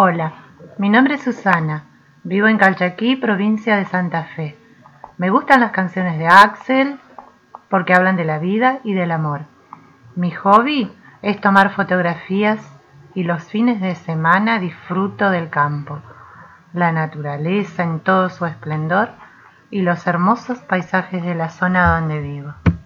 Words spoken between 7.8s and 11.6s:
hablan de la vida y del amor. Mi hobby es